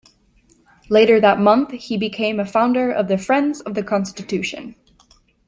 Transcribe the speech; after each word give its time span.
Later 0.89 1.19
that 1.21 1.39
month 1.39 1.69
he 1.73 1.95
became 1.95 2.39
a 2.39 2.43
founder 2.47 2.91
of 2.91 3.07
the 3.07 3.19
Friends 3.19 3.61
of 3.61 3.75
the 3.75 3.83
Constitution. 3.83 4.73